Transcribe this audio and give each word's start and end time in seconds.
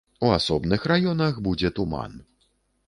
У 0.27 0.29
асобных 0.37 0.87
раёнах 0.93 1.39
будзе 1.49 1.73
туман. 1.79 2.21